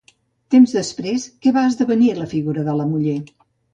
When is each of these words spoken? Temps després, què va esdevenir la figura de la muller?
Temps 0.53 0.71
després, 0.77 1.27
què 1.45 1.53
va 1.57 1.65
esdevenir 1.73 2.11
la 2.21 2.29
figura 2.33 2.65
de 2.71 2.77
la 2.81 2.89
muller? 2.95 3.19